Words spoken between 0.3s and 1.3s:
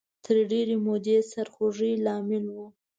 ډېرې مودې